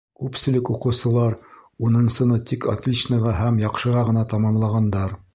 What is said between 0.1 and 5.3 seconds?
Күпселек уҡыусылар унынсыны тик отличноға һәм яҡшыға ғына тамамлағандар.